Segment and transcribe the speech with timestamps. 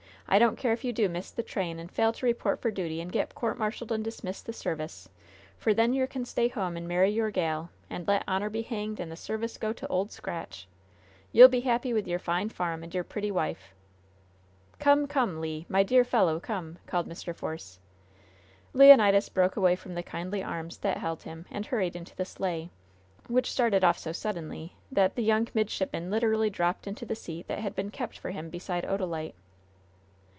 [0.33, 3.01] I don't care if you do miss the train and fail to report for duty
[3.01, 5.09] and get court martialed and dismissed the service;
[5.57, 9.01] for then yer can stay home and marry your gal and let honor be hanged
[9.01, 10.69] and the service go to Old Scratch!
[11.33, 13.73] You'll be happy with your fine farm and your pretty wife."
[14.79, 15.65] "Come, come, Le!
[15.67, 17.35] My dear fellow, come!" called Mr.
[17.35, 17.79] Force.
[18.71, 22.69] Leonidas broke away from the kindly arms that held him and hurried into the sleigh,
[23.27, 27.59] which started off so suddenly that the young midshipman literally dropped into the seat that
[27.59, 29.33] had been kept for him beside Odalite.